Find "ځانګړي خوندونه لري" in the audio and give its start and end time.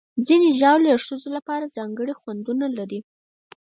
1.77-2.99